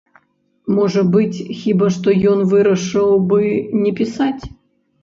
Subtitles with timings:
[0.77, 3.39] Можа быць, хіба што, ён вырашыў бы
[3.85, 4.43] не пісаць?